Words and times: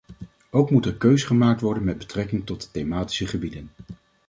Ook 0.49 0.71
moet 0.71 0.85
er 0.85 0.95
keus 0.95 1.23
gemaakt 1.23 1.61
worden 1.61 1.83
met 1.83 1.97
betrekking 1.97 2.45
tot 2.45 2.61
de 2.61 2.67
thematische 2.71 3.27
gebieden. 3.27 3.71